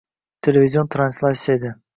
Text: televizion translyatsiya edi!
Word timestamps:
televizion 0.47 0.91
translyatsiya 0.97 1.57
edi! 1.61 1.77